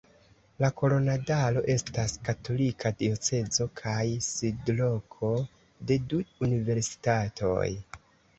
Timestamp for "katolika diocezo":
2.29-3.67